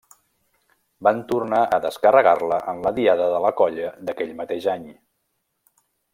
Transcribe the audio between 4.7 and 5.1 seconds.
any.